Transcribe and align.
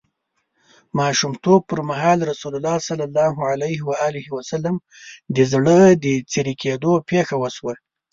ماشومتوب 0.99 1.59
پر 1.69 1.79
مهال 1.89 2.19
رسول 2.31 2.53
الله 2.57 2.77
ﷺ 2.87 4.73
د 5.35 5.37
زړه 5.51 5.77
د 6.03 6.05
څیری 6.31 6.53
کیدو 6.63 6.91
پېښه 7.09 7.35
وشوه. 7.39 7.73